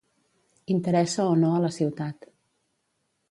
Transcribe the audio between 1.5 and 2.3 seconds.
a la ciutat